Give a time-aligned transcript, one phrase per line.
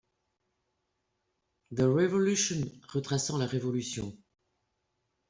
[1.75, 4.17] The Revolution retraçant la révolution.